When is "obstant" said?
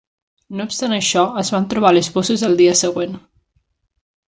0.69-0.95